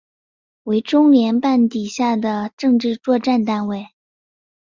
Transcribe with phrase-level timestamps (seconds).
[0.63, 3.89] 为中联办底下的政治作战单位。